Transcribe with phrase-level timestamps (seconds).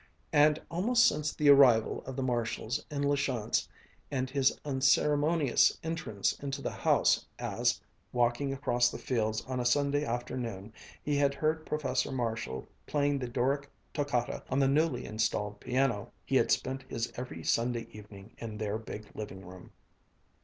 [0.33, 3.69] And almost since the arrival of the Marshalls in La Chance
[4.09, 7.79] and his unceremonious entrance into the house as,
[8.11, 13.27] walking across the fields on a Sunday afternoon, he had heard Professor Marshall playing the
[13.27, 18.57] Doric Toccata on the newly installed piano, he had spent his every Sunday evening in
[18.57, 19.71] their big living room.